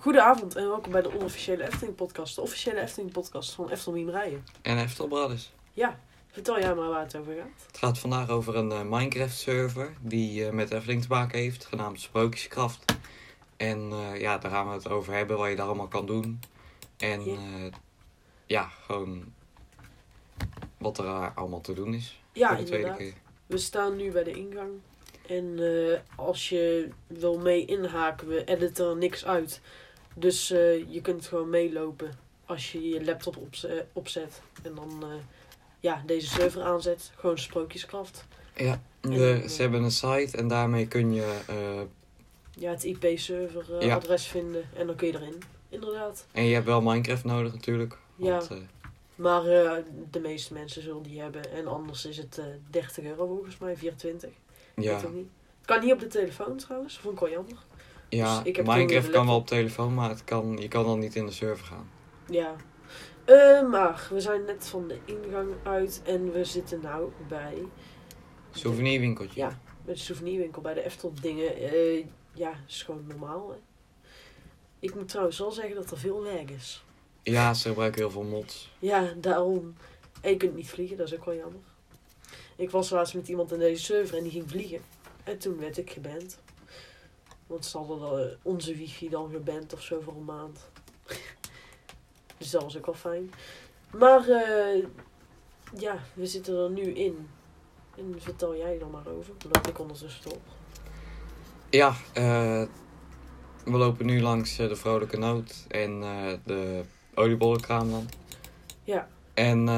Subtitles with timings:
[0.00, 2.34] Goedenavond en welkom bij de onofficiële Efteling podcast.
[2.34, 4.44] De officiële Efteling podcast van Efteling Rijen.
[4.62, 5.52] En Eftel Brothers.
[5.72, 7.66] Ja, vertel jij maar waar het over gaat.
[7.66, 11.64] Het gaat vandaag over een eh, Minecraft server die eh, met Efteling te maken heeft,
[11.64, 12.84] genaamd Sprookjeskraft.
[13.56, 16.40] En eh, ja, daar gaan we het over hebben, wat je daar allemaal kan doen.
[16.96, 17.22] En
[18.46, 18.68] Ja.
[18.86, 19.32] gewoon
[20.78, 22.96] wat er allemaal te doen is Ja, inderdaad.
[22.96, 23.14] keer.
[23.46, 24.70] We staan nu bij de ingang.
[25.28, 25.58] En
[26.16, 29.60] als je wil mee inhaken, we editen er niks uit.
[30.20, 32.10] Dus eh, je kunt gewoon meelopen
[32.44, 34.40] als je je laptop opze- opzet.
[34.62, 35.08] En dan eh,
[35.80, 37.10] ja, deze server aanzet.
[37.16, 38.24] Gewoon Sprookjeskraft.
[38.56, 41.38] Ja, de, eh, ze hebben een site en daarmee kun je...
[41.46, 41.80] eh,
[42.58, 43.94] Ja, het IP-server eh, Ja.
[43.94, 44.64] adres vinden.
[44.76, 45.42] En dan kun je erin.
[45.68, 46.26] Inderdaad.
[46.32, 47.96] en je hebt wel Minecraft nodig natuurlijk.
[48.16, 48.30] Ja.
[48.38, 48.56] Want, eh,
[49.14, 49.72] Maar eh,
[50.10, 51.52] de meeste mensen zullen die hebben.
[51.52, 54.30] En anders is het eh 30 euro volgens mij, 24.
[54.76, 55.28] ja, Weet ik niet.
[55.64, 57.54] Kan niet op de telefoon trouwens, vond ik wel jammer.
[58.10, 61.26] Ja dus Minecraft kan wel op telefoon, maar het kan, je kan dan niet in
[61.26, 61.90] de server gaan.
[62.28, 62.54] Ja.
[63.24, 67.54] Eh, maar we zijn net van de ingang uit en we zitten nou bij
[68.50, 69.40] Souvenirwinkeltje.
[69.40, 69.60] Ja.
[69.84, 71.56] met de souvenirwinkel bij de Eftel dingen.
[71.56, 73.50] Eh, ja, is gewoon normaal.
[73.50, 73.56] Hè.
[74.78, 76.84] Ik moet trouwens wel zeggen dat er veel lag is.
[77.22, 78.72] Ja, ze gebruiken heel veel mods.
[78.78, 79.74] Ja, daarom.
[80.20, 81.60] En je kunt niet vliegen, dat is ook wel jammer.
[82.56, 84.80] Ik was laatst met iemand in deze server en die ging vliegen.
[85.24, 86.38] En toen werd ik geband.
[87.50, 90.70] Want ze hadden eh, onze wifi dan geband of zo voor een maand.
[92.38, 93.30] dus dat was ook wel fijn.
[93.90, 94.84] Maar eh,
[95.78, 97.28] ja, we zitten er nu in.
[97.96, 99.34] En vertel jij dan maar over.
[99.52, 100.38] Loop ik ondertussen door.
[101.70, 102.62] Ja, eh,
[103.64, 106.00] we lopen nu langs de Vrolijke Noot en
[106.44, 106.82] de
[107.14, 108.08] oliebollenkraam dan.
[108.84, 109.08] Ja.
[109.34, 109.68] En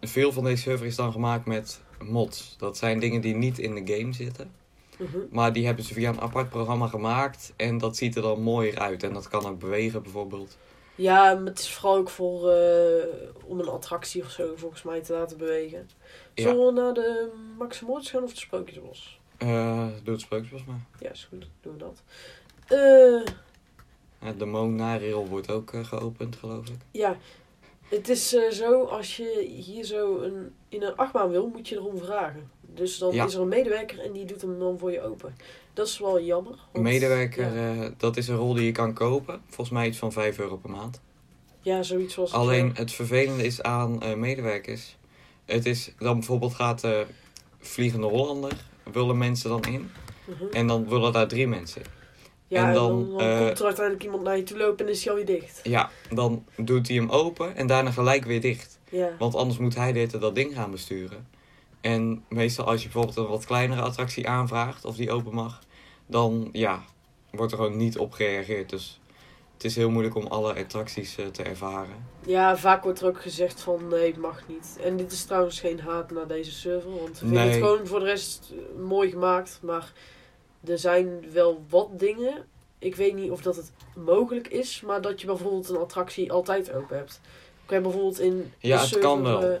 [0.00, 2.56] veel van deze server is dan gemaakt met mods.
[2.58, 4.50] Dat zijn dingen die niet in de game zitten.
[4.98, 5.18] Mhm.
[5.30, 7.52] Maar die hebben ze via een apart programma gemaakt.
[7.56, 9.02] En dat ziet er dan mooier uit.
[9.02, 10.58] En dat kan ook bewegen bijvoorbeeld.
[10.94, 13.04] Ja, maar het is vooral ook voor, eh,
[13.44, 15.88] om een attractie of zo volgens mij te laten bewegen.
[16.34, 16.42] Ja.
[16.48, 19.20] Zullen we naar de Maximoorts gaan of de Sprookjesbos?
[19.36, 20.80] Eh doe het sprookjesbos maar.
[20.98, 21.46] Ja, is goed.
[21.60, 22.02] Doen we dat.
[22.66, 23.34] Eh,
[24.28, 26.76] Ja, de Monarail wordt ook eh, geopend geloof ik.
[26.90, 27.16] ja,
[27.88, 31.98] het is zo, als je hier zo een, in een achtbaan wil, moet je erom
[31.98, 32.50] vragen.
[32.78, 33.24] Dus dan Ja.
[33.24, 35.36] is er een medewerker en die doet hem dan voor je open.
[35.72, 36.54] Dat is wel jammer.
[36.72, 39.40] want- Medewerker, Ja, eh, dat is een rol die je kan kopen.
[39.46, 41.00] Volgens mij iets van 5 euro per maand.
[41.60, 42.32] ja zoiets het.
[42.32, 44.96] Alleen het vervelende is aan eh, medewerkers.
[45.44, 47.06] Het is dan bijvoorbeeld gaat de
[47.58, 48.52] Vliegende Hollander,
[48.92, 49.90] willen mensen dan in.
[50.24, 50.44] Mhm.
[50.52, 51.82] En dan willen daar drie mensen.
[52.46, 55.04] Ja, en en dan, eh, komt er uiteindelijk iemand naar je toe lopen en is
[55.04, 55.60] hij alweer dicht.
[55.62, 58.78] Ja, dan doet hij hem open en daarna gelijk weer dicht.
[58.90, 59.10] Ja.
[59.18, 61.26] Want anders moet hij dit dat ding gaan besturen.
[61.80, 65.58] En meestal als je bijvoorbeeld een wat kleinere attractie aanvraagt of die open mag,
[66.06, 66.82] dan ja,
[67.30, 68.70] wordt er gewoon niet op gereageerd.
[68.70, 69.00] Dus
[69.54, 72.06] het is heel moeilijk om alle attracties eh, te ervaren.
[72.26, 74.78] Ja, vaak wordt er ook gezegd van nee, het mag niet.
[74.82, 77.48] En dit is trouwens geen haat naar deze server, want we vinden Nee.
[77.48, 79.58] het gewoon voor de rest eh, mooi gemaakt.
[79.62, 79.92] Maar
[80.64, 82.46] er zijn wel wat dingen.
[82.78, 86.72] Ik weet niet of dat het mogelijk is, maar dat je bijvoorbeeld een attractie altijd
[86.72, 87.20] open hebt.
[87.64, 89.58] Ik heb bijvoorbeeld in Ja, het server, kan wel.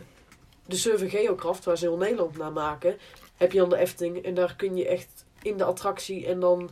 [0.68, 2.98] De server Geocraft, waar ze heel Nederland naar maken,
[3.36, 4.24] heb je dan de Efteling.
[4.24, 6.70] En daar kun je echt in de attractie en dan,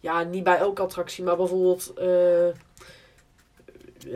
[0.00, 2.48] ja, niet bij elke attractie, maar bijvoorbeeld eh,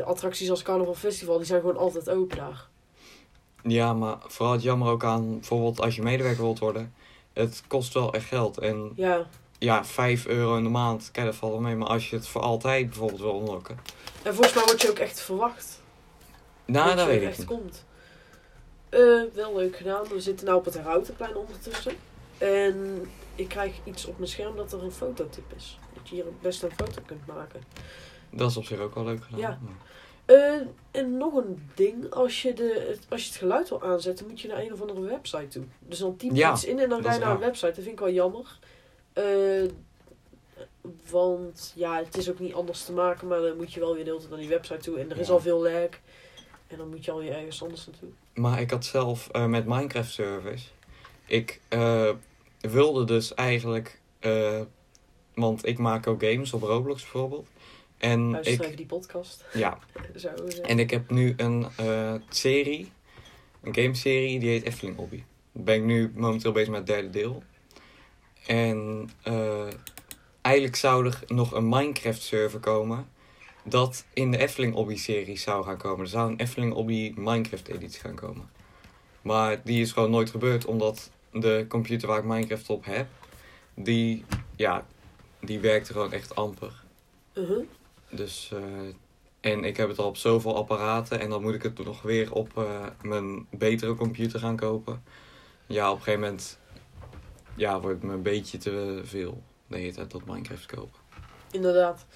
[0.06, 2.66] attracties als Carnaval Festival, die zijn gewoon altijd open daar.
[3.62, 6.94] Ja, maar vooral het jammer ook aan bijvoorbeeld als je medewerker wilt worden.
[7.32, 8.58] Het kost wel echt geld.
[8.58, 9.26] En Ja,
[9.58, 11.76] ja, 5 euro in de maand, kijk dat valt wel mee.
[11.76, 13.78] Maar als je het voor altijd bijvoorbeeld wil unlocken.
[14.22, 15.82] en volgens mij word je ook echt verwacht.
[16.64, 17.46] Nou, dat je weet ik echt niet.
[17.46, 17.84] komt.
[18.88, 20.04] Eh, wel leuk gedaan.
[20.08, 21.92] We zitten nu op het Routenplein ondertussen.
[22.38, 25.78] En ik krijg iets op mijn scherm dat er een fototip is.
[25.94, 27.62] Dat je hier best een foto kunt maken.
[28.30, 29.40] Dat is op zich ook wel leuk gedaan.
[29.40, 29.58] Ja.
[30.24, 30.60] Eh,
[30.90, 34.40] en nog een ding, als je, de, het- als je het geluid wil aanzetten, moet
[34.40, 35.64] je naar een of andere website toe.
[35.78, 37.66] Dus dan typ je Ja, iets in en dan ga je naar een website.
[37.66, 38.58] Dat vind ik wel jammer.
[39.12, 39.24] Eh,
[41.10, 44.04] want ja, het is ook niet anders te maken, maar dan moet je wel weer
[44.04, 44.98] de hele tijd naar die website toe.
[44.98, 45.88] En er is al veel lag.
[46.68, 48.08] En dan moet je alweer ergens anders naartoe.
[48.34, 50.72] Maar ik had zelf eh, met Minecraft servers.
[51.26, 52.10] Ik eh,
[52.60, 54.00] wilde dus eigenlijk.
[54.18, 54.60] eh,
[55.34, 57.48] want ik maak ook games op Roblox bijvoorbeeld.
[57.98, 59.44] En Luister ik, die podcast.
[59.52, 59.78] ja,
[60.16, 60.28] Zo,
[60.62, 61.66] en ik heb nu een
[62.28, 62.92] serie.
[63.62, 65.22] Een gameserie die heet Efteling Hobby.
[65.52, 67.42] Daar ben ik nu momenteel bezig met het derde deel.
[68.46, 69.10] En
[70.40, 73.08] eigenlijk zou er nog een Minecraft server komen.
[73.68, 76.00] Dat in de Efteling Hobby serie zou gaan komen.
[76.00, 78.50] Er zou een Efteling Hobby Minecraft editie gaan komen.
[79.22, 80.64] Maar die is gewoon nooit gebeurd.
[80.64, 83.06] Omdat de computer waar ik Minecraft op heb.
[83.74, 84.24] Die,
[84.56, 84.86] ja,
[85.40, 86.82] die werkte gewoon echt amper.
[87.32, 87.64] Uh-huh.
[88.10, 88.60] Dus, eh,
[89.40, 92.32] en ik heb het al op zoveel apparaten en dan moet ik het nog weer
[92.32, 95.02] op eh, mijn betere computer gaan kopen.
[95.66, 96.58] Ja, op een gegeven moment
[97.54, 101.00] ja, wordt het me een beetje te veel de hele tijd dat Minecraft kopen.
[101.50, 102.06] Inderdaad.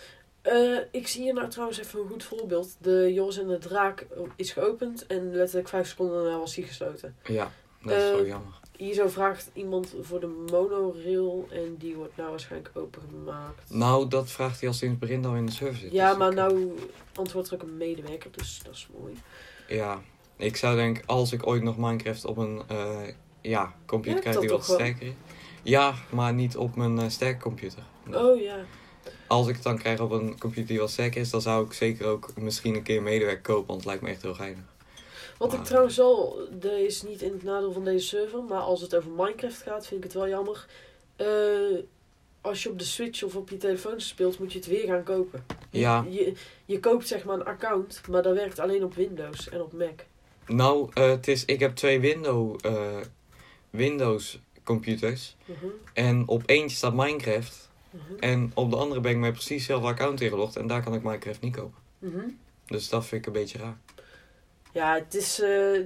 [0.42, 2.76] Eh, ik zie hier nou trouwens even een goed voorbeeld.
[2.78, 4.06] De Joris en de Draak
[4.36, 7.16] is geopend en letterlijk vijf seconden daarna was hij gesloten.
[7.24, 7.50] Ja,
[7.82, 8.60] dat is Eh, wel jammer.
[8.76, 13.70] Hier zo vraagt iemand voor de monorail en die wordt nou waarschijnlijk opengemaakt.
[13.70, 15.92] Nou, dat vraagt hij al sinds het begin al in de zit.
[15.92, 16.78] ja, dus maar ik- nou
[17.14, 19.14] antwoordt er ook een medewerker, dus dat is mooi.
[19.68, 20.00] Ja,
[20.36, 23.00] ik zou denken, als ik ooit nog Minecraft op een eh,
[23.40, 25.12] ja, computer Ja, krijg die wat sterker is.
[25.62, 27.82] Ja, maar niet op mijn sterke computer.
[28.12, 28.56] Oh ja.
[29.32, 31.73] Als ik het dan krijg op een computer die wat sterker is, dan zou ik
[31.73, 34.62] zeker ook misschien een keer een medewerker kopen, want het lijkt me echt heel geinig.
[35.38, 38.81] Wat ik trouwens al, dat is niet in het nadeel van deze server, maar als
[38.81, 40.67] het over Minecraft gaat, vind ik het wel jammer.
[41.17, 41.26] Eh,
[42.40, 45.02] als je op de Switch of op je telefoon speelt, moet je het weer gaan
[45.02, 45.44] kopen.
[45.70, 46.06] Ja.
[46.08, 46.32] Je,
[46.64, 50.00] je koopt zeg maar een account, maar dat werkt alleen op Windows en op Mac.
[50.46, 53.00] Nou, eh, het is, ik heb twee window, eh,
[53.70, 59.16] Windows computers Mhm, en op eentje staat Minecraft mhm, en op de andere ben ik
[59.18, 61.78] met precies hetzelfde account ingelogd en daar kan ik Minecraft niet kopen.
[61.98, 62.28] mhm.
[62.66, 63.76] Dus dat vind ik een beetje raar.
[64.72, 65.40] Ja, het is.
[65.40, 65.80] eh,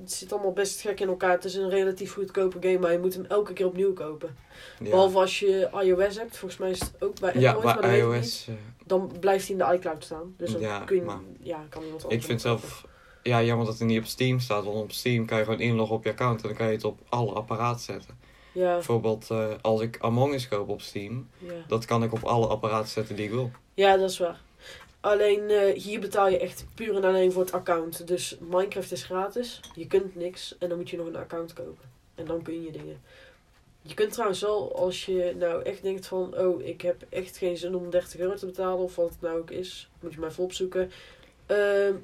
[0.00, 1.30] het zit allemaal best gek in elkaar.
[1.30, 4.36] Het is een relatief goedkope game, maar je moet hem elke keer opnieuw kopen.
[4.78, 7.98] Ja, Behalve als je iOS hebt, volgens mij is het ook bij Android, ja bij
[7.98, 8.14] ik niet.
[8.16, 8.46] iOS.
[8.48, 8.54] eh,
[8.86, 10.34] Dan blijft hij in de iCloud staan.
[10.36, 12.68] Dus dan Ja, kun je, maar- ja, kan iemand ik anders vind hem kopen.
[12.68, 12.86] zelf
[13.22, 15.96] ja, jammer dat het niet op Steam staat, want op Steam kan je gewoon inloggen
[15.96, 18.18] op je account en dan kan je het op alle apparaten zetten.
[18.52, 21.52] Ja, Bijvoorbeeld eh, als ik Among Us koop op Steam, ja.
[21.66, 23.50] dat kan ik op alle apparaten zetten die ik wil.
[23.74, 24.40] ja, dat is waar.
[25.00, 28.06] Alleen eh, hier betaal je echt puur en alleen voor het account.
[28.06, 29.60] Dus Minecraft is gratis.
[29.74, 30.56] Je kunt niks.
[30.58, 31.90] En dan moet je nog een account kopen.
[32.14, 33.00] En dan kun je dingen.
[33.82, 36.38] Je kunt trouwens wel, als je nou echt denkt van...
[36.38, 38.84] Oh, ik heb echt geen zin om 30 euro te betalen.
[38.84, 39.90] Of wat het nou ook is.
[40.00, 40.90] Moet je maar even opzoeken.
[41.46, 41.94] Ehm,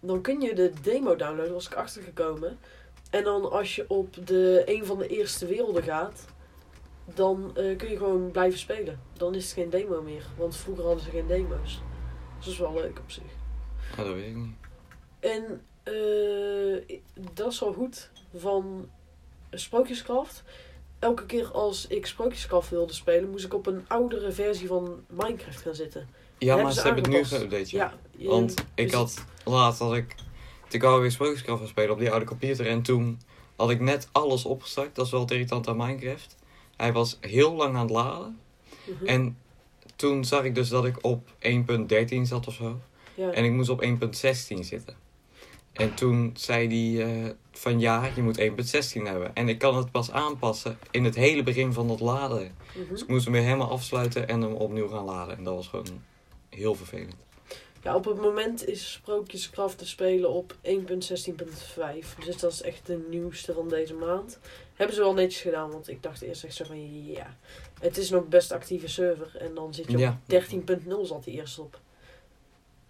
[0.00, 1.52] dan kun je de demo downloaden.
[1.52, 2.58] Was ik achtergekomen.
[3.10, 6.24] En dan als je op de een van de eerste werelden gaat...
[7.14, 9.00] Dan eh, kun je gewoon blijven spelen.
[9.12, 10.26] Dan is het geen demo meer.
[10.36, 11.80] Want vroeger hadden ze geen demo's.
[12.36, 13.22] Dus dat is wel leuk op zich.
[13.96, 14.54] Ja, dat weet ik niet.
[15.20, 16.98] En eh,
[17.34, 18.88] dat is wel goed van
[19.50, 20.42] Sprookjescraft.
[20.98, 25.60] Elke keer als ik Sprookjescraft wilde spelen, moest ik op een oudere versie van Minecraft
[25.60, 26.08] gaan zitten.
[26.38, 27.94] Ja, maar ze hebben het nu geüpdate, ja.
[28.18, 30.14] Want ik had laatst had ik.
[30.74, 32.66] Ik wou weer Sprookjeskraft gaan spelen op die oude computer.
[32.66, 33.20] En toen
[33.56, 34.94] had ik net alles opgestart.
[34.94, 36.36] Dat is wel het irritant aan Minecraft.
[36.76, 38.38] Hij was heel lang aan het laden.
[38.84, 39.06] Mhm.
[39.06, 39.36] En
[39.96, 42.80] toen zag ik dus dat ik op 1.13 zat of zo.
[43.14, 43.30] ja.
[43.30, 43.88] En ik moest op 1.16
[44.60, 44.94] zitten.
[45.72, 49.34] En toen zei hij eh, van ja, je moet 1.16 hebben.
[49.34, 52.54] En ik kan het pas aanpassen in het hele begin van het laden.
[52.74, 52.88] Mhm.
[52.88, 55.36] Dus ik moest hem weer helemaal afsluiten en hem opnieuw gaan laden.
[55.36, 56.02] En dat was gewoon
[56.48, 57.16] heel vervelend.
[57.82, 60.68] Ja, op het moment is Sprookjescraft te spelen op 1.16.5.
[62.24, 64.38] Dus dat is echt de nieuwste van deze maand.
[64.74, 67.36] Hebben ze wel netjes gedaan, want ik dacht eerst echt zo van ja,
[67.80, 69.36] het is nog best actieve server.
[69.36, 70.20] En dan zit je op Ja.
[70.26, 71.80] 13.0 zat hij eerst op.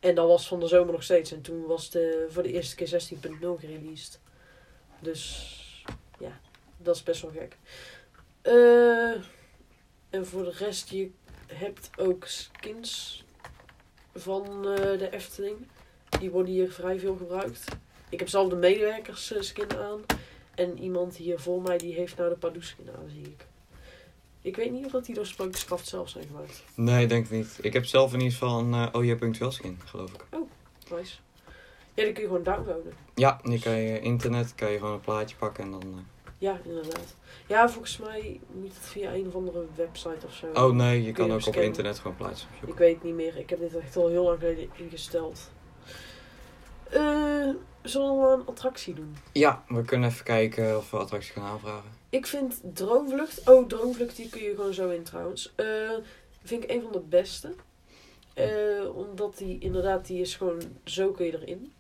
[0.01, 1.33] En dat was van de zomer nog steeds.
[1.33, 4.21] En toen was de voor de eerste keer 16.0 gereleased.
[5.01, 5.57] Dus
[6.19, 6.41] ja,
[6.77, 7.57] dat is best wel gek.
[8.43, 9.25] Eh,
[10.11, 11.11] en voor de rest, je
[11.47, 13.25] hebt ook skins
[14.15, 15.57] van eh, de Efteling.
[16.21, 17.65] Die worden hier vrij veel gebruikt.
[18.09, 20.01] Ik heb zelf de medewerkers eh, skin aan.
[20.55, 23.47] En iemand hier voor mij die heeft nou de Pardoes skin aan, zie ik.
[24.43, 26.65] Ik weet niet of dat die door Sprookjeskraft zelf zijn gemaakt.
[26.75, 27.59] Nee, denk ik niet.
[27.63, 30.25] Ik heb zelf in ieder geval een uh, OJ.wel skin, geloof ik.
[30.91, 31.17] Nice.
[31.95, 32.93] Ja, die kun je gewoon downloaden.
[33.15, 35.83] Ja, die kan je internet, kan je gewoon een plaatje pakken en dan...
[35.83, 35.99] eh,
[36.41, 37.17] Ja, inderdaad.
[37.47, 40.47] Ja, volgens mij moet het via een of andere website of zo.
[40.47, 42.69] Oh nee, je Kun kan je ook op internet gewoon plaatjes opzoeken.
[42.69, 43.37] Ik weet het niet meer.
[43.37, 45.51] Ik heb dit echt al heel lang geleden ingesteld.
[46.91, 47.49] Eh,
[47.83, 49.17] zullen we een attractie doen?
[49.33, 51.91] Ja, we kunnen even kijken of we attracties gaan aanvragen.
[52.11, 53.49] Ik vind Droomvlucht...
[53.49, 55.53] Oh, Droomvlucht, die kun je gewoon zo in trouwens.
[55.57, 55.67] Eh,
[56.43, 57.55] vind ik een van de beste.
[58.35, 60.61] Eh, omdat die inderdaad, die is gewoon...
[60.85, 61.73] Zo kun je erin.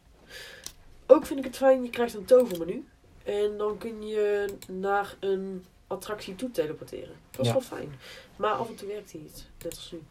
[1.06, 2.84] Ook vind ik het fijn, je krijgt een tovermenu.
[3.24, 7.14] En dan kun je naar een attractie toe teleporteren.
[7.30, 7.52] Dat is Ja.
[7.52, 7.94] wel fijn.
[8.36, 9.46] Maar af en toe werkt die niet.
[9.62, 10.02] Net als nu.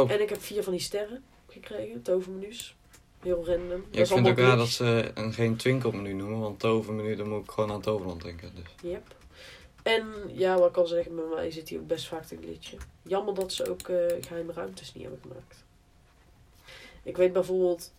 [0.00, 0.10] Oh.
[0.10, 2.74] En ik heb vier van die sterren gekregen, tovermenu's.
[3.20, 3.84] Heel random.
[3.90, 7.44] Ja, ik vind ook raar dat ze een geen twinkelmenu noemen, want tovermenu, dan moet
[7.44, 8.52] ik gewoon aan Toverland denken.
[8.54, 8.90] Dus.
[8.90, 9.14] Yep.
[9.82, 12.78] En ja, wat ik al zeggen, bij mij zit hier ook best vaak te glitchen.
[13.02, 15.64] Jammer dat ze ook eh, geheime ruimtes niet hebben gemaakt.
[17.02, 17.92] Ik weet bijvoorbeeld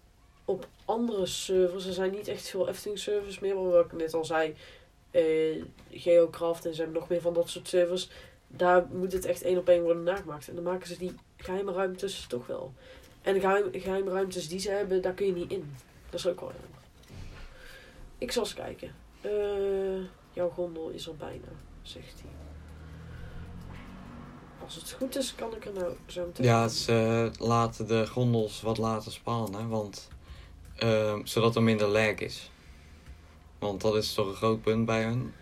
[0.47, 4.13] op andere servers, er zijn niet echt veel Efteling servers meer, maar wat ik net
[4.13, 4.55] al zei,
[5.11, 8.09] eh, Geocraft en ze hebben nog meer van dat soort servers.
[8.47, 10.47] Daar moet het echt één op één worden nagemaakt.
[10.47, 12.73] En dan maken ze die geheime ruimtes toch wel.
[13.21, 15.75] En de geheim, geheimruimtes die ze hebben, daar kun je niet in.
[16.09, 16.79] Dat is ook wel jammer.
[18.17, 18.95] Ik zal eens kijken.
[19.21, 21.47] Eh, jouw gondel is er bijna,
[21.81, 22.31] zegt hij.
[24.63, 26.45] Als het goed is, kan ik er nou zo meteen...
[26.45, 30.07] Ja, ze laten de gondels wat laten spannen, want,
[30.77, 32.51] ehm, zodat er minder lag is.
[33.59, 35.33] Want dat is toch een groot punt bij hun.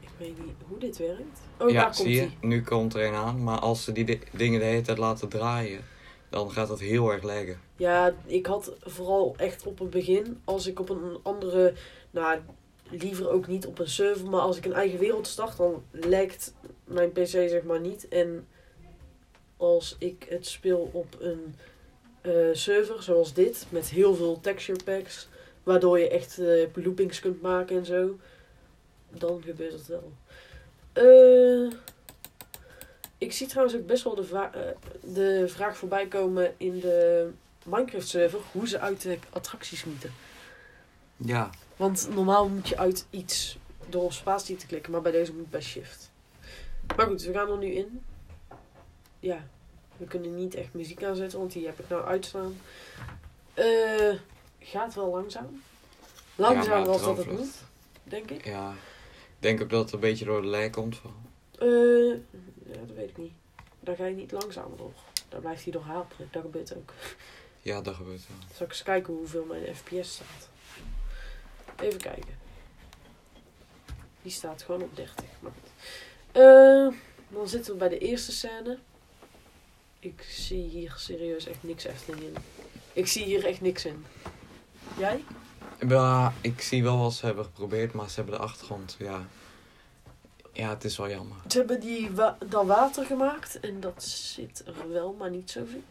[0.00, 1.40] Ik weet niet hoe dit werkt.
[1.58, 3.42] Oh, ja, daar komt zie je, nu komt er een aan.
[3.42, 5.80] Maar als ze die di- dingen de hele tijd laten draaien,
[6.28, 7.60] dan gaat dat heel erg laggen.
[7.76, 11.74] Ja, ik had vooral echt op het begin, als ik op een andere,
[12.10, 12.38] nou,
[12.90, 16.54] liever ook niet op een server, maar als ik een eigen wereld start, dan lijkt
[16.84, 18.08] mijn PC zeg maar niet.
[18.08, 18.46] En
[19.56, 21.54] als ik het speel op een
[22.52, 25.28] server zoals dit, met heel veel texture packs,
[25.62, 28.18] waardoor je echt eh, loopings kunt maken en zo,
[29.10, 30.12] dan gebeurt het wel.
[30.92, 31.72] Eh,
[33.18, 34.60] ik zie trouwens ook best wel de, eh,
[35.14, 37.28] de vraag voorbij komen in de
[37.64, 40.12] Minecraft server hoe ze uit de attracties moeten.
[41.16, 41.50] Ja.
[41.76, 45.50] Want normaal moet je uit iets door op spatie te klikken, maar bij deze moet
[45.50, 46.10] bij shift.
[46.96, 48.02] Maar goed, we gaan er nu in.
[49.20, 49.46] Ja,
[49.96, 52.56] we kunnen niet echt muziek aanzetten, want die heb ik nou uitstaan.
[53.54, 54.14] Eh
[54.64, 55.62] gaat wel langzaam.
[56.34, 57.54] Langzaam als dat het moet,
[58.02, 58.44] denk ik.
[58.44, 58.70] Ja.
[59.36, 60.96] Ik denk ook dat het een beetje door de lag komt.
[60.96, 61.14] Van.
[61.58, 62.10] Eh,
[62.72, 63.32] ja, dat weet ik niet.
[63.80, 64.92] Daar ga je niet langzamer door.
[65.28, 66.28] Daar blijft hij door haperen.
[66.30, 66.92] Dat gebeurt ook.
[67.60, 68.36] Ja, dat gebeurt wel.
[68.54, 70.48] Zal ik eens kijken hoeveel mijn FPS staat.
[71.80, 72.38] Even kijken.
[74.22, 75.24] Die staat gewoon op 30.
[75.40, 75.70] Maar goed.
[76.32, 78.78] Eh, dan zitten we bij de eerste scène.
[80.04, 82.34] Ik zie hier serieus echt niks Efteling in.
[82.92, 84.04] Ik zie hier echt niks in.
[84.98, 85.24] Jij?
[85.88, 89.26] Ja, ik zie wel wat ze hebben geprobeerd, maar ze hebben de achtergrond, ja.
[90.52, 91.36] Ja, het is wel jammer.
[91.48, 95.82] Ze hebben die wa dat water gemaakt en dat zit er wel, maar niet zoveel.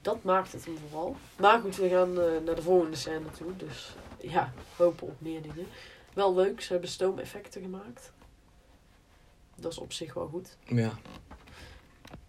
[0.00, 1.16] Dat maakt het hem vooral.
[1.36, 3.56] Maar goed, we gaan eh, naar de volgende scène toe.
[3.56, 5.66] Dus ja, hopen op meer dingen.
[6.14, 8.12] Wel leuk, ze hebben stoomeffecten gemaakt.
[9.54, 10.56] Dat is op zich wel goed.
[10.64, 10.98] Ja.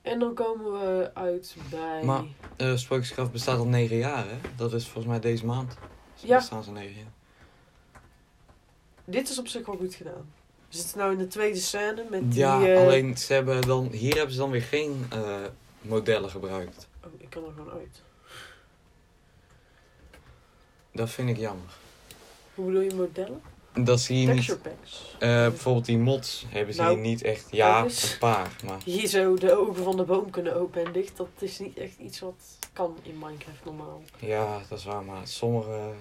[0.08, 2.04] En dan komen we uit bij...
[2.04, 2.24] Maar-
[2.58, 4.38] Uh, bestaat al negen jaar, hè?
[4.56, 5.78] Dat is volgens mij deze maand.
[6.16, 6.38] Ze Ja.
[6.38, 7.12] bestaan ze negen jaar.
[9.06, 10.34] Dit is op zich wel goed gedaan.
[10.70, 12.40] We zitten nou in de tweede scène met die...
[12.40, 15.36] Ja, eh, alleen ze hebben dan, hier hebben ze dan weer geen eh,
[15.82, 16.88] modellen gebruikt.
[17.06, 18.02] Oh, ik kan er gewoon uit.
[20.92, 21.74] Dat vind ik jammer.
[22.56, 23.42] Hoe bedoel je modellen?
[23.84, 24.36] Dat zie je niet.
[24.36, 25.16] Texture packs.
[25.20, 27.48] eh, bijvoorbeeld die mods hebben ze Nou, hier niet echt.
[27.52, 28.56] Ja, een paar.
[28.66, 31.18] Maar Hier zo de ogen van de boom kunnen open en dicht.
[31.18, 34.02] Dat is niet echt iets wat kan in Minecraft normaal.
[34.20, 35.04] ja, dat is waar.
[35.04, 35.92] Maar sommige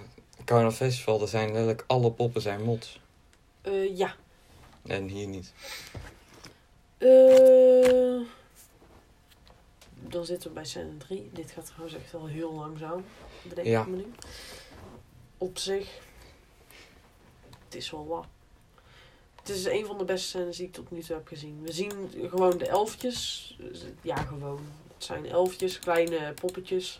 [0.45, 2.99] Carnival Festival, daar zijn letterlijk alle poppen zijn mods.
[3.61, 4.15] Eh, ja.
[4.87, 5.53] En hier niet.
[6.97, 8.21] Eh,
[10.09, 11.29] dan zitten we bij scène 3.
[11.33, 13.05] Dit gaat trouwens echt wel heel langzaam.
[13.41, 13.81] Bedenk Ja.
[13.81, 14.05] ik me nu.
[15.37, 15.87] Op zich.
[17.67, 18.25] Het is wel wat.
[19.35, 21.61] Het is een van de beste scènes die ik tot nu toe heb gezien.
[21.63, 21.91] We zien
[22.29, 23.57] gewoon de elfjes.
[24.01, 24.59] Ja, gewoon.
[24.93, 26.99] Het zijn elfjes, kleine poppetjes.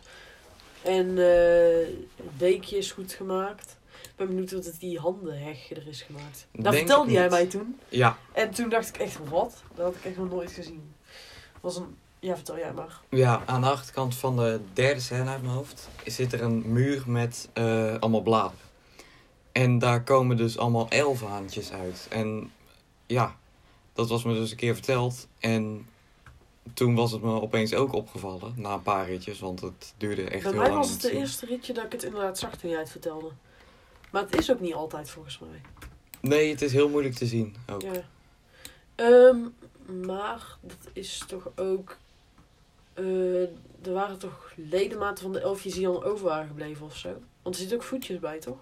[0.82, 3.76] En eh het beekje is goed gemaakt.
[4.02, 6.46] Ik ben benieuwd wat het die handenheg er is gemaakt.
[6.52, 7.78] Dat vertelde jij mij toen.
[7.88, 9.62] Ja, En toen dacht ik echt, wat?
[9.74, 10.94] Dat had ik echt nog nooit gezien.
[11.60, 11.96] was een...
[12.20, 13.00] Ja, vertel jij maar.
[13.08, 17.02] ja, aan de achterkant van de derde scène uit mijn hoofd zit er een muur
[17.06, 18.66] met eh, allemaal bladeren.
[19.52, 22.06] En daar komen dus allemaal elfenhandjes uit.
[22.10, 22.52] En
[23.06, 23.36] ja,
[23.92, 25.28] dat was me dus een keer verteld.
[25.38, 25.86] En
[26.74, 30.42] toen was het me opeens ook opgevallen, na een paar ritjes, want het duurde echt
[30.42, 30.78] Bij heel mij lang.
[30.78, 32.90] was om het te de eerste ritje dat ik het inderdaad zag toen jij het
[32.90, 33.30] vertelde.
[34.10, 35.60] Maar het is ook niet altijd volgens mij.
[36.20, 37.82] Nee, het is heel moeilijk te zien ook.
[37.82, 38.02] Ja.
[38.94, 39.36] Ehm,
[40.06, 41.96] maar dat is toch ook...
[42.94, 43.42] eh,
[43.82, 47.08] er waren toch ledematen van de elfjes die dan over waren gebleven of zo?
[47.42, 48.58] Want er zitten ook voetjes bij, toch?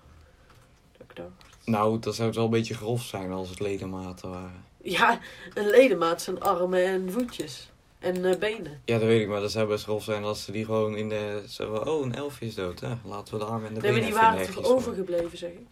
[1.64, 4.64] Nou, dat zou het wel een beetje grof zijn als het ledematen waren.
[4.82, 5.20] Ja,
[5.54, 7.70] een ledemaat zijn armen en voetjes.
[7.98, 8.80] En eh, benen.
[8.84, 11.08] Ja, dat weet ik, maar dat zou best grof zijn als ze die gewoon in
[11.08, 11.44] de...
[11.48, 12.94] Zo, van, oh, een elfje is dood, hè.
[13.04, 14.82] Laten we de armen en de Nee, maar benen die waren in toch hegjes gooien.
[14.88, 15.66] overgebleven, zeg ik?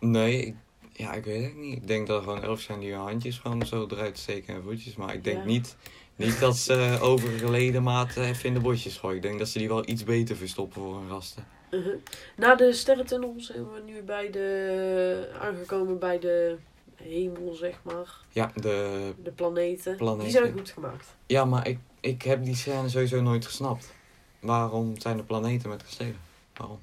[0.00, 0.54] Nee, ik,
[0.92, 1.76] ja, ik weet het niet.
[1.76, 4.62] Ik denk dat er gewoon elfjes zijn die hun handjes gewoon zo eruit steken en
[4.62, 4.96] voetjes.
[4.96, 5.44] Maar ik denk Ja.
[5.44, 5.76] niet,
[6.24, 9.16] niet dat ze overige ledematen even in de bosjes gooien.
[9.16, 11.46] Ik denk dat ze die wel iets beter verstoppen voor hun gasten.
[11.70, 11.94] Uh-huh.
[12.36, 16.56] Na de sterrentunnel zijn we nu bij de, aangekomen bij de
[16.94, 18.16] hemel, zeg maar.
[18.28, 19.96] Ja, de, De planeten.
[19.96, 20.22] Planeten.
[20.24, 21.06] Die zijn goed gemaakt.
[21.26, 23.92] ja maar ik, ik heb die scène sowieso nooit gesnapt.
[24.40, 26.16] Waarom zijn de planeten met kastelen?
[26.56, 26.78] Waarom?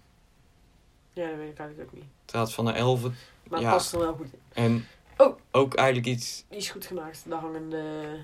[1.13, 2.10] Ja, dat weet ik eigenlijk ook niet.
[2.22, 3.15] Het gaat van de elfen
[3.50, 3.65] Maar Ja.
[3.65, 4.39] het past er wel goed in.
[4.63, 4.86] en
[5.17, 5.38] Oh.
[5.51, 6.43] ook eigenlijk iets...
[6.50, 7.24] Die is goed gemaakt.
[7.27, 8.17] Daar hangen de...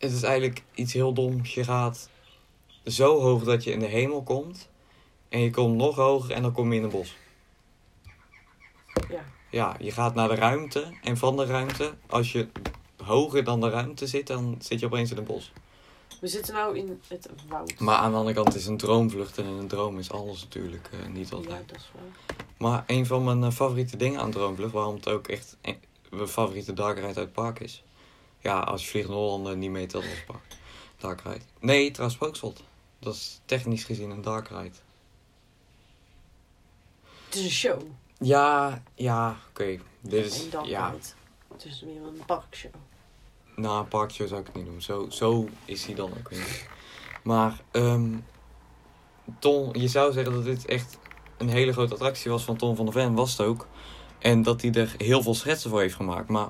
[0.00, 1.54] Het is eigenlijk iets heel doms.
[1.54, 2.08] Je gaat
[2.84, 4.68] zo hoog dat je in de hemel komt.
[5.28, 7.16] En je komt nog hoger en dan kom je in een bos.
[9.08, 9.24] Ja.
[9.50, 10.92] Ja, je gaat naar de ruimte.
[11.02, 12.48] En van de ruimte, als je
[12.96, 15.52] hoger dan de ruimte zit, dan zit je opeens in een bos.
[16.20, 17.78] We zitten nou in het woud.
[17.78, 19.38] Maar aan de andere kant het is een droomvlucht.
[19.38, 21.68] En in een droom is alles natuurlijk eh, niet ja, altijd.
[21.68, 22.36] dat is waar.
[22.60, 25.56] Maar een van mijn eh, favoriete dingen aan Droomvlucht, waarom het ook echt
[26.10, 27.82] mijn favoriete dark ride uit het park is.
[28.40, 30.42] Ja, als je Vliegt naar Holland eh, niet meetelt als park.
[30.96, 31.44] Dark ride.
[31.60, 32.62] Nee, trouwens Spookslot.
[32.98, 34.76] Dat is technisch gezien een dark ride.
[37.24, 37.80] Het is een show.
[38.18, 39.78] Ja, ja, oké.
[40.00, 40.94] Dit is, en dan ja.
[41.52, 42.72] Het is meer een parkshow.
[43.56, 44.82] nou, een parkshow zou ik het niet doen.
[44.82, 46.68] Zo, zo is hij dan ook weer niet.
[47.22, 48.16] Maar, ehm
[49.38, 50.98] Ton, je zou zeggen dat dit echt
[51.38, 53.66] een hele grote attractie was van Ton van der Ven, was het ook.
[54.18, 56.28] En dat hij er heel veel schetsen voor heeft gemaakt.
[56.28, 56.48] Maar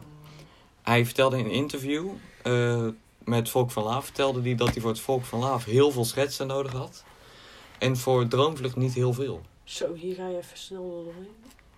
[0.82, 2.08] hij vertelde in een interview
[2.42, 2.86] eh,
[3.24, 6.04] met Volk van Laaf, vertelde hij dat hij voor het Volk van Laaf heel veel
[6.04, 7.04] schetsen nodig had.
[7.78, 9.40] En voor Droomvlucht niet heel veel.
[9.64, 11.28] Zo, hier ga je even snel doorheen.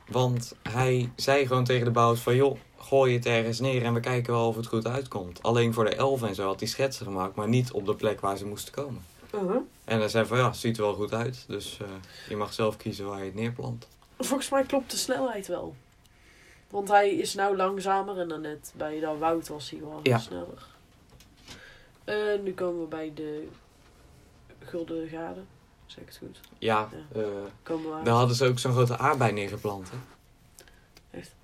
[0.09, 2.37] Want hij zei gewoon tegen de bouwers van...
[2.37, 5.42] joh, gooi het ergens neer en we kijken wel of het goed uitkomt.
[5.42, 7.35] Alleen voor de elf en zo had hij schetsen gemaakt...
[7.35, 9.04] maar niet op de plek waar ze moesten komen.
[9.35, 9.56] Uh-huh.
[9.85, 11.44] En hij zei van ja, het ziet er wel goed uit.
[11.47, 11.88] Dus eh,
[12.28, 13.88] je mag zelf kiezen waar je het neerplant.
[14.18, 15.75] Volgens mij klopt de snelheid wel.
[16.72, 20.18] Want hij is nou langzamer en dan net bij dat woud was hij wel Ja.
[20.18, 20.66] sneller.
[22.04, 23.48] Eh, nu komen we bij de
[24.58, 25.40] Gulden Gade.
[25.86, 26.40] Zeg ik het goed?
[26.58, 27.20] Ja, Ja.
[27.20, 27.26] eh,
[27.62, 29.90] Komen we daar hadden ze ook zo'n grote aardbei neergeplant.
[29.90, 29.96] Hè?
[31.18, 31.34] Echt?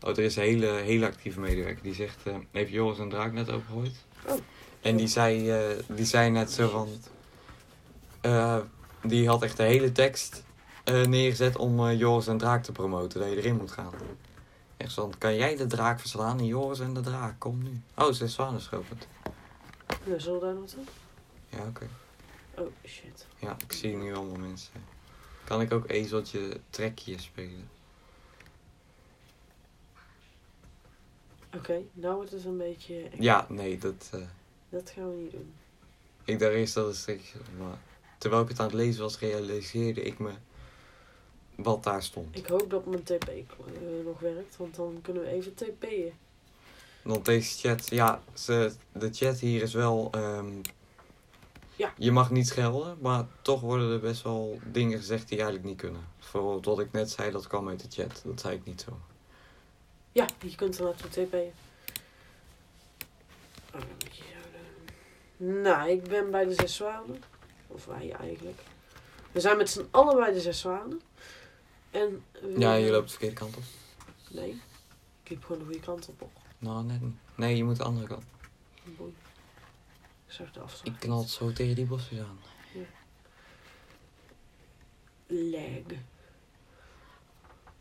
[0.00, 2.26] Oh, er is een hele, hele actieve medewerker die zegt...
[2.26, 4.04] eh heeft Joris een draak net opgegooid?
[4.26, 4.34] Oh.
[4.80, 5.52] En die zei,
[5.88, 6.88] die zei net zo van...
[9.02, 10.42] die had echt de hele tekst
[10.88, 13.20] eh, neergezet om eh, Joris en Draak te promoten.
[13.20, 13.92] Dat je erin moet gaan.
[14.76, 16.46] Echt zo, kan jij de draak verslaan?
[16.46, 17.80] Joris en de draak, kom nu.
[17.96, 19.06] Oh, ze is zwanen schopend.
[20.04, 20.84] Ja, zullen we daar naartoe?
[21.48, 21.88] Ja, oké.
[22.54, 23.26] Oh, shit.
[23.38, 24.72] Ja, ik zie nu allemaal mensen.
[25.44, 27.68] Kan ik ook ezeltje trekje spelen?
[31.56, 33.02] Oké, nou wordt het een beetje...
[33.02, 33.22] eng.
[33.22, 34.08] Ja, nee, dat...
[34.12, 34.20] eh,
[34.68, 35.52] Dat gaan we niet doen.
[36.24, 37.78] ik dacht eerst dat het strikje maar...
[38.18, 40.30] Terwijl ik het aan het lezen was, realiseerde ik me
[41.62, 42.36] wat daar stond.
[42.36, 43.44] Ik hoop dat mijn TP eh,
[44.04, 46.12] nog werkt, want dan kunnen we even TP'en.
[47.02, 50.08] Want deze chat, ja, ze, de chat hier is wel.
[50.12, 50.52] ehm,
[51.76, 51.92] Ja.
[51.96, 55.76] Je mag niet schelden, maar toch worden er best wel dingen gezegd die eigenlijk niet
[55.78, 56.00] kunnen.
[56.18, 58.22] Bijvoorbeeld wat ik net zei, dat kwam uit de chat.
[58.24, 58.98] Dat zei ik niet zo.
[60.12, 61.52] Ja, je kunt er naartoe TP'en.
[63.74, 63.80] Oh.
[65.36, 67.22] Nou, ik ben bij de zes zwanen.
[67.66, 68.60] Of wij eigenlijk.
[69.32, 71.00] We zijn met z'n allen bij de zes zwanen.
[71.90, 73.62] En we- Ja, je loopt de verkeerde kant op.
[74.30, 74.60] Nee,
[75.22, 76.30] ik liep gewoon de goede kant op.
[76.58, 77.14] Nou, net niet.
[77.34, 78.24] Nee, je moet de andere kant.
[78.84, 79.14] Boei.
[80.26, 80.88] Ik zag de afstand.
[80.94, 82.38] Ik knal zo tegen die bosjes aan.
[85.26, 85.80] Leg.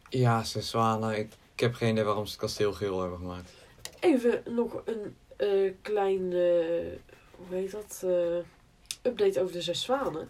[0.10, 1.18] Ja, ze zwanen.
[1.18, 3.52] Ik, ik heb geen idee waarom ze het kasteel geel hebben gemaakt.
[4.00, 6.98] Even nog een eh klein, eh,
[7.36, 8.38] hoe heet dat, eh,
[9.12, 10.30] update over de zes zwanen.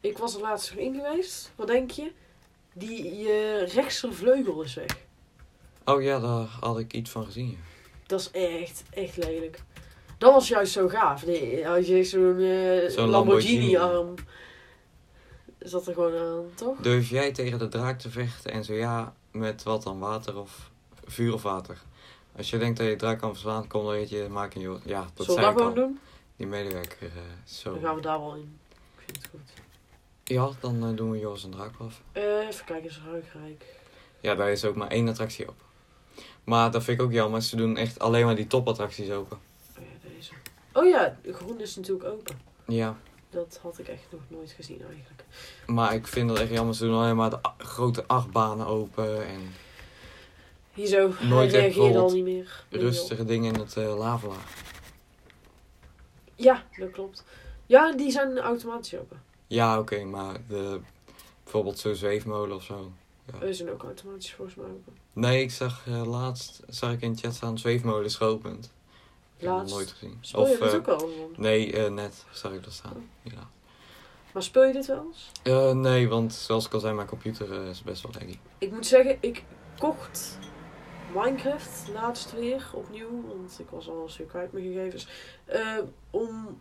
[0.00, 1.52] Ik was er laatst nog in geweest.
[1.56, 2.12] Wat denk je?
[2.72, 4.98] Die eh rechtsvleugel is weg.
[5.84, 7.58] Oh ja, daar had ik iets van gezien.
[8.06, 9.62] Dat is echt, echt lelijk.
[10.18, 11.26] Dat was juist zo gaaf.
[11.26, 14.14] Nee, als je zo'n eh, Lamborghini-arm
[15.58, 16.78] zat er gewoon aan, toch?
[16.78, 19.98] Durf jij tegen de draak te vechten en zo ja, met wat dan?
[19.98, 20.70] Water of
[21.04, 21.82] vuur of water?
[22.36, 24.60] Als je denkt dat je de draak kan verslaan, kom dan weet je, maak een
[24.60, 24.84] joh.
[24.84, 25.98] Ja, dat Zullen we dat gewoon doen?
[26.36, 27.72] Die medewerker, eh, zo.
[27.72, 28.58] Dan gaan we daar wel in.
[28.96, 29.52] Ik vind het goed.
[30.30, 32.02] Ja, dan eh, doen we Joris en Draak af.
[32.12, 33.64] Eh, even kijken, is Ruigrijk.
[34.20, 35.64] Ja, daar is ook maar één attractie open.
[36.44, 37.42] Maar dat vind ik ook jammer.
[37.42, 39.38] Ze doen echt alleen maar die topattracties open.
[39.78, 40.32] Oh ja, deze.
[40.72, 42.40] Oh ja, groen is natuurlijk open.
[42.66, 42.96] Ja,
[43.30, 45.24] Dat had ik echt nog nooit gezien eigenlijk.
[45.66, 46.74] maar ik vind dat echt jammer.
[46.74, 49.40] Ze doen alleen maar de grote achtbanen open en
[50.74, 52.64] Hier zo, hij Nooit echt reageerde al niet meer.
[52.68, 54.32] Rustige dingen in het joh.
[56.34, 57.24] Ja, dat klopt.
[57.66, 59.28] Ja, die zijn automatisch open.
[59.50, 60.80] Ja, oké, maar de,
[61.42, 62.92] bijvoorbeeld zo'n zweefmolen of zo.
[63.32, 63.38] Ja.
[63.38, 64.96] Die zijn ook automatisch volgens mij open.
[65.12, 68.64] Nee, ik zag eh, laatst, zag ik in de chat staan, zweefmolen is geopend.
[68.64, 68.70] Ik
[69.36, 69.74] heb dat Laatst?
[69.74, 70.18] nooit gezien.
[70.20, 71.08] Speel je Of, dit eh, ook al?
[71.08, 71.32] man?
[71.36, 73.10] nee, eh, net zag ik dat staan.
[73.22, 73.48] Ja.
[74.32, 75.74] Maar speel je dit wel eens?
[75.74, 78.38] Nee, want zoals ik al zei, mijn computer is best wel laggy.
[78.58, 79.44] Ik moet zeggen, ik
[79.78, 80.38] kocht
[81.14, 83.26] Minecraft laatst weer opnieuw.
[83.26, 85.08] Want ik was al eens weer kwijt mijn gegevens.
[86.10, 86.60] om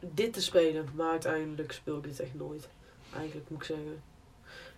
[0.00, 0.88] dit te spelen.
[0.94, 2.68] Maar uiteindelijk speel ik dit echt nooit.
[3.14, 4.02] Eigenlijk moet ik zeggen.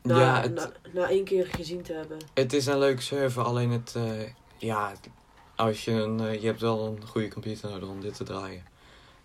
[0.02, 2.18] Na, ja, het, na, na één keer gezien te hebben.
[2.34, 4.92] het is een leuke server, alleen het, eh, ja,
[5.56, 8.64] als je een, eh, je hebt wel een goede computer nodig om dit te draaien.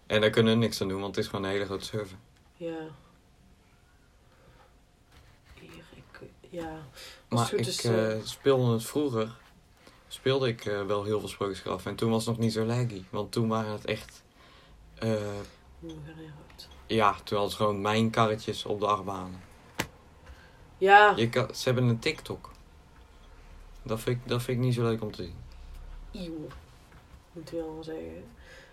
[0.06, 2.18] En daar kunnen we niks aan doen, want het is gewoon een hele grote server.
[2.54, 2.78] Ja.
[5.60, 6.30] Hier, ik...
[6.50, 6.78] Ja.
[7.30, 9.36] Maar ik is, eh, speelde het vroeger.
[10.08, 11.86] Speelde ik wel heel veel sprookjesgraf.
[11.86, 13.04] En toen was het nog niet zo laggy.
[13.10, 14.24] Want toen waren het echt...
[16.88, 19.42] ja, toen hadden ze gewoon mijn karretjes op de achtbanen.
[20.78, 21.14] Ja.
[21.16, 22.50] Je kan, ze hebben een TikTok.
[23.84, 25.36] Dat vind, ik, dat vind ik niet zo leuk om te zien.
[26.12, 26.48] Eeuw.
[27.32, 28.24] Moet je wel zeggen.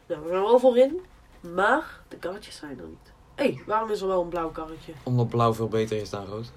[0.06, 1.00] Nou, we gaan wel voorin.
[1.40, 3.12] Maar de karretjes zijn er niet.
[3.34, 4.92] Hé, hey, waarom is er wel een blauw karretje?
[5.02, 6.52] Omdat blauw veel beter is dan rood.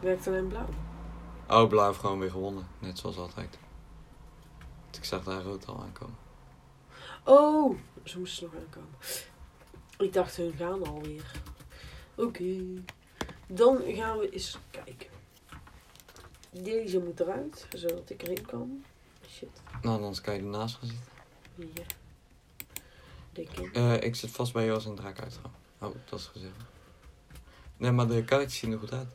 [0.00, 0.68] Werkt alleen blauw?
[1.48, 2.68] Oh, blauw heeft gewoon weer gewonnen.
[2.78, 3.58] Net zoals altijd.
[4.96, 6.16] Ik zag daar rood al aankomen.
[7.28, 8.98] Oh, ze moesten nog aankomen.
[9.98, 11.30] Ik dacht, hun gaan alweer.
[12.14, 12.82] Oké.
[13.46, 15.10] Dan gaan we eens kijken.
[16.50, 18.84] Deze moet eruit, zodat ik erin kan.
[19.28, 19.60] Shit.
[19.82, 21.82] Nou, anders kan je ernaast gaan zitten.
[21.82, 21.86] Ja.
[23.32, 23.74] Denk ik.
[23.74, 25.54] Eh, ik zit vast bij jou als een draak uitgaan.
[25.78, 26.56] Oh, dat is gezegd.
[27.76, 29.08] Nee, maar de karretjes zien er goed uit.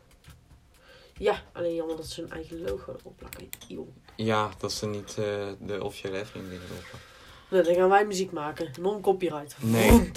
[1.13, 3.49] Ja, alleen jammer dat ze hun eigen logo erop plakken.
[3.67, 3.93] Eeuw.
[4.15, 7.11] Ja, dat ze niet eh, de officiële Efteling dingen erop.
[7.63, 8.71] Dan gaan wij muziek maken.
[8.79, 9.55] Non-copyright.
[9.59, 10.11] Nee.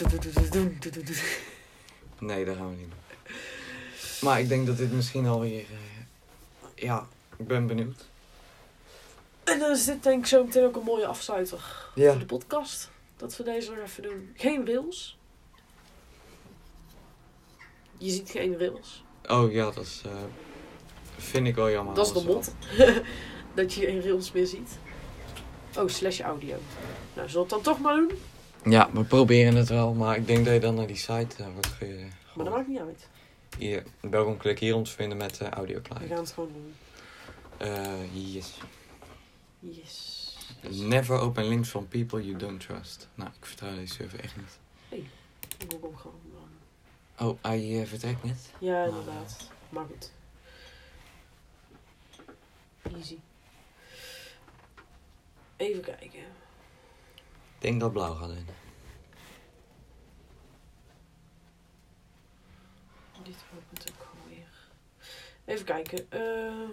[2.19, 3.35] Nee, dat gaan we niet doen.
[4.21, 5.59] Maar ik denk dat dit misschien alweer...
[5.61, 8.05] eh, ja, ik ben benieuwd.
[9.45, 12.11] En dan is dit denk ik zo meteen ook een mooie afsluiter Ja.
[12.11, 12.91] voor de podcast.
[13.17, 14.33] Dat we deze nog even doen.
[14.37, 15.19] Geen rails.
[17.99, 19.05] Je ziet geen rails.
[19.29, 20.03] Oh ja, dat is...
[20.07, 20.13] eh,
[21.17, 21.95] vind ik wel jammer.
[21.95, 22.55] dat is de mot.
[23.55, 24.71] dat je geen rails meer ziet.
[25.79, 26.57] Oh, slash audio.
[27.17, 28.11] Nou, zullen we het dan toch maar doen?
[28.73, 29.95] Ja, we proberen het wel.
[29.95, 32.07] Maar ik denk dat je dan naar die site eh, wordt ge...
[32.35, 33.09] Maar dat maakt niet uit.
[33.59, 36.09] Hier, welkom klik hier om te vinden met uh, audio We client.
[36.09, 36.75] gaan het gewoon doen.
[37.57, 38.59] Eh, yes.
[39.59, 40.37] Yes.
[40.71, 43.09] Never open links from people you don't trust.
[43.15, 44.59] Nou, ik vertrouw deze server echt niet.
[45.59, 46.21] Ik moet hem gewoon.
[47.19, 48.51] Oh, hij eh, vertrekt net.
[48.59, 49.51] Ja, inderdaad.
[49.69, 50.13] Maar goed.
[52.97, 53.19] Easy.
[55.57, 56.21] Even kijken.
[57.67, 58.55] Ik denk dat blauw gaat winnen.
[63.23, 64.69] Dit opent ook gewoon weer.
[65.45, 66.11] Even kijken.
[66.11, 66.69] eh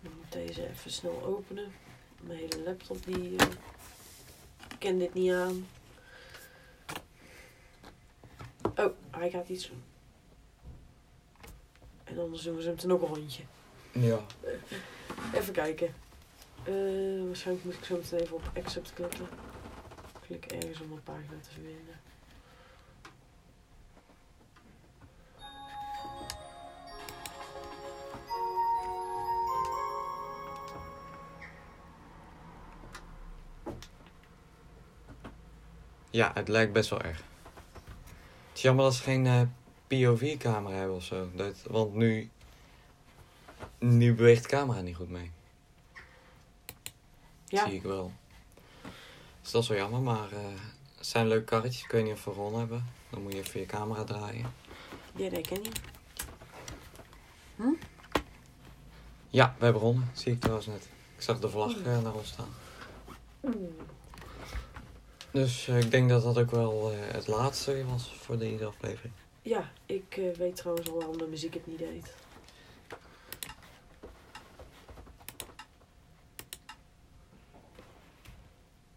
[0.00, 1.72] ik moet deze even snel openen.
[2.20, 3.46] Mijn hele laptop die eh
[4.78, 5.66] kent dit niet aan.
[8.76, 9.82] Oh, hij gaat iets doen.
[12.04, 13.42] En anders doen we hem nog een rondje.
[13.92, 14.20] Ja.
[15.34, 15.94] Even kijken.
[16.64, 19.26] Eh, waarschijnlijk moet ik zo meteen even op accept klikken.
[20.20, 22.00] Klik ergens om een pagina te verbinden.
[36.10, 37.22] Ja, het lijkt best wel erg.
[38.48, 39.42] Het is jammer dat ze geen eh,
[39.86, 41.30] POV-camera hebben of zo.
[41.34, 42.30] Dat, want nu,
[43.78, 45.30] nu beweegt de camera niet goed mee.
[47.52, 48.12] Ja, Zie ik wel.
[49.40, 50.38] Dus dat is wel jammer, maar eh,
[50.96, 51.82] het zijn leuke karretjes.
[51.84, 52.86] Ik weet niet of we gewonnen hebben.
[53.10, 54.52] Dan moet je even je camera draaien.
[55.16, 55.72] ja, dat ken ik.
[59.28, 60.10] Ja, we hebben gewonnen.
[60.12, 60.88] Zie ik trouwens net.
[61.16, 62.48] Ik zag de vlag eh, naar ons staan.
[65.30, 69.12] Dus eh, ik denk dat dat ook wel eh, het laatste was voor deze aflevering.
[69.42, 72.14] Ja, ik eh, weet trouwens al waarom de muziek het niet deed.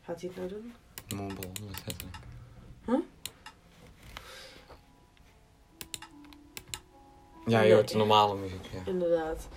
[0.05, 0.73] Gaat hij het nou doen?
[1.85, 2.15] Letterlijk.
[2.85, 2.99] Huh?
[7.45, 8.91] Ja, je hoort de normale muziek, ja.
[8.91, 9.47] Inderdaad.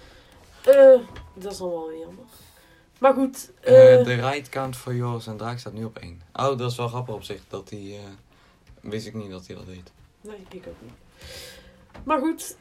[0.65, 1.01] Eh,
[1.35, 2.25] dat is dan wel weer jammer.
[2.99, 3.51] Maar goed.
[3.61, 6.21] Eh, eh, de ride count voor Joris en Draak staat nu op 1.
[6.33, 7.41] Oh, dat is wel grappig op zich.
[7.49, 7.99] Dat hij,
[8.81, 9.93] wist ik niet dat hij dat deed.
[10.21, 10.93] Nee, ik ook niet.
[12.05, 12.57] Maar goed,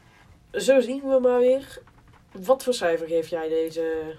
[0.52, 1.80] zo zien we maar weer.
[2.32, 4.16] Wat voor cijfer geef jij deze,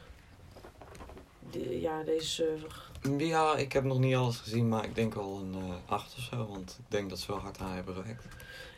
[1.52, 2.89] de- ja, deze server?
[3.18, 6.24] Ja, ik heb nog niet alles gezien, maar ik denk wel een eh 8 of
[6.24, 6.48] zo.
[6.48, 8.26] Want ik denk dat ze wel hard aan hebben gewerkt.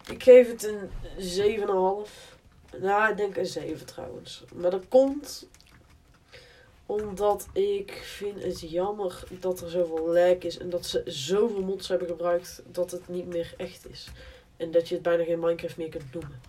[0.09, 0.89] Ik geef het een
[2.07, 2.11] 7,5.
[2.79, 4.43] Nou, ik denk een 7 trouwens.
[4.55, 5.47] Maar dat komt
[6.85, 10.57] omdat ik vind het jammer dat er zoveel lijk is.
[10.57, 14.07] En dat ze zoveel mods hebben gebruikt dat het niet meer echt is.
[14.57, 16.41] En dat je het bijna geen Minecraft meer kunt noemen.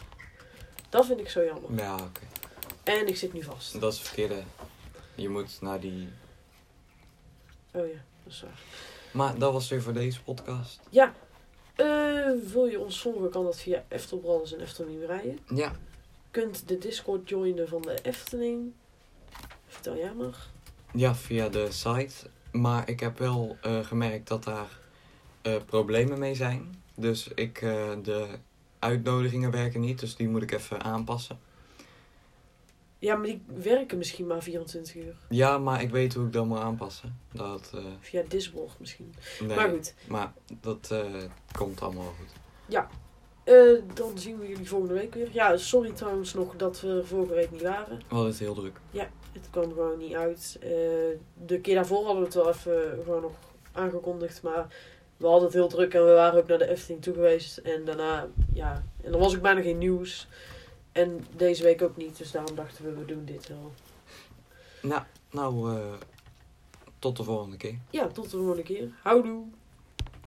[0.89, 1.71] Dat vind ik zo jammer.
[1.77, 2.21] Ja, oké.
[2.83, 3.81] En ik zit nu vast.
[3.81, 4.43] Dat is het verkeerde.
[5.15, 6.09] Je moet naar die...
[7.73, 8.61] Oh ja, dat is waar.
[9.13, 10.81] Maar dat was weer voor deze podcast.
[10.91, 11.15] Ja,
[11.75, 15.39] eh, wil je ons volgen kan dat via Eftelbrothers en Eftelmimerijen.
[15.55, 15.73] Ja.
[16.31, 18.73] Kunt de Discord joinen van de Efteling.
[19.67, 20.47] Vertel jij maar.
[20.93, 24.79] Ja, via de site maar ik heb wel eh, gemerkt dat daar
[25.43, 26.83] eh, problemen mee zijn.
[26.95, 27.61] Dus ik,
[28.03, 28.29] de
[28.79, 31.39] uitnodigingen werken niet, dus die moet ik even aanpassen.
[33.03, 35.15] Ja, maar die werken misschien maar 24 uur.
[35.29, 37.19] Ja, maar ik weet hoe ik dat moet aanpassen.
[37.33, 39.15] Dat, eh, Via Discord misschien.
[39.41, 41.23] nee, Maar goed, maar dat eh,
[41.59, 42.29] komt allemaal goed.
[43.45, 45.29] eh, dan zien we jullie volgende week weer.
[45.33, 47.97] Ja, sorry trouwens nog dat we er vorige week niet waren.
[47.97, 48.81] We hadden het heel druk.
[49.33, 50.59] Het kwam gewoon niet uit.
[50.61, 50.69] Eh,
[51.47, 53.33] de keer daarvoor hadden we het wel even gewoon nog
[53.73, 54.43] aangekondigd.
[54.43, 54.67] Maar
[55.17, 57.57] we hadden het heel druk en we waren ook naar de Efteling toe geweest.
[57.59, 60.29] En daarna, ja, en dan was ook bijna geen nieuws.
[60.93, 62.19] En deze week ook niet.
[62.19, 63.73] Dus daarom dachten we, we doen dit wel.
[64.83, 65.81] Nou, nou
[66.99, 67.79] tot de volgende keer.
[67.91, 68.91] Ja, tot de volgende keer.
[69.03, 69.45] Houdoe!